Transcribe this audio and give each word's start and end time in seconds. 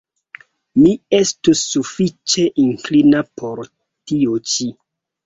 Mi 0.77 0.93
estus 1.17 1.61
sufiĉe 1.73 2.45
inklina 2.63 3.21
por 3.43 3.63
tio 4.13 4.41
ĉi. 4.55 4.69